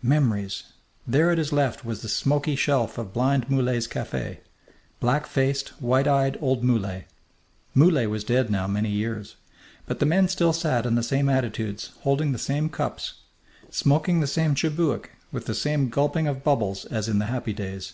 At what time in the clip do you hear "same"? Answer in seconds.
11.02-11.28, 12.38-12.70, 14.26-14.54, 15.54-15.90